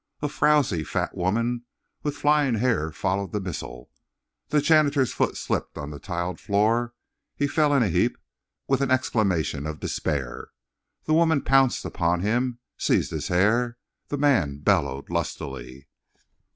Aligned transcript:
A 0.23 0.27
frowsy, 0.29 0.83
fat 0.83 1.15
woman 1.15 1.63
with 2.01 2.17
flying 2.17 2.55
hair 2.55 2.91
followed 2.91 3.31
the 3.31 3.39
missile. 3.39 3.91
The 4.47 4.59
janitor's 4.59 5.13
foot 5.13 5.37
slipped 5.37 5.77
on 5.77 5.91
the 5.91 5.99
tiled 5.99 6.39
floor, 6.39 6.95
he 7.35 7.45
fell 7.45 7.71
in 7.71 7.83
a 7.83 7.87
heap 7.87 8.17
with 8.67 8.81
an 8.81 8.89
exclamation 8.89 9.67
of 9.67 9.79
despair. 9.79 10.49
The 11.03 11.13
woman 11.13 11.43
pounced 11.43 11.85
upon 11.85 12.21
him 12.21 12.43
and 12.45 12.57
seized 12.79 13.11
his 13.11 13.27
hair. 13.27 13.77
The 14.07 14.17
man 14.17 14.61
bellowed 14.61 15.11
lustily. 15.11 15.87